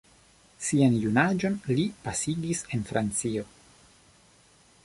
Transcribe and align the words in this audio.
Sian 0.67 0.95
junaĝon 1.03 1.59
li 1.79 1.85
pasigis 2.07 2.65
en 2.77 2.89
Francio. 2.93 3.49